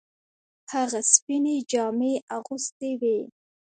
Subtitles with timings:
[0.71, 3.17] هغه سپینې جامې اغوستې وې.